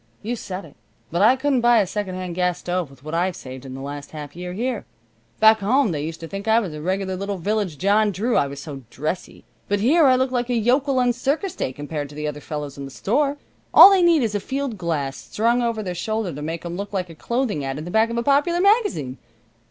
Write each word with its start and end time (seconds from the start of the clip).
"You 0.23 0.35
said 0.35 0.65
it. 0.65 0.75
But 1.11 1.21
I 1.21 1.35
couldn't 1.35 1.61
buy 1.61 1.77
a 1.79 1.85
secondhand 1.85 2.33
gas 2.33 2.57
stove 2.57 2.89
with 2.89 3.03
what 3.03 3.13
I've 3.13 3.35
saved 3.35 3.67
in 3.67 3.75
the 3.75 3.81
last 3.81 4.09
half 4.09 4.35
year 4.35 4.53
here. 4.53 4.83
Back 5.39 5.59
home 5.59 5.91
they 5.91 6.03
used 6.03 6.19
to 6.21 6.27
think 6.27 6.47
I 6.47 6.59
was 6.59 6.73
a 6.73 6.81
regular 6.81 7.15
little 7.15 7.37
village 7.37 7.77
John 7.77 8.11
Drew, 8.11 8.35
I 8.35 8.47
was 8.47 8.59
so 8.59 8.81
dressy. 8.89 9.45
But 9.67 9.79
here 9.79 10.07
I 10.07 10.15
look 10.15 10.31
like 10.31 10.49
a 10.49 10.55
yokel 10.55 10.97
on 10.97 11.13
circus 11.13 11.55
day 11.55 11.71
compared 11.71 12.09
to 12.09 12.15
the 12.15 12.27
other 12.27 12.41
fellows 12.41 12.79
in 12.79 12.85
the 12.85 12.89
store. 12.89 13.37
All 13.75 13.91
they 13.91 14.01
need 14.01 14.23
is 14.23 14.33
a 14.33 14.39
field 14.39 14.75
glass 14.75 15.17
strung 15.17 15.61
over 15.61 15.83
their 15.83 15.93
shoulder 15.93 16.33
to 16.33 16.41
make 16.41 16.63
them 16.63 16.75
look 16.77 16.91
like 16.93 17.11
a 17.11 17.13
clothing 17.13 17.63
ad 17.63 17.77
in 17.77 17.85
the 17.85 17.91
back 17.91 18.09
of 18.09 18.17
a 18.17 18.23
popular 18.23 18.59
magazine. 18.59 19.19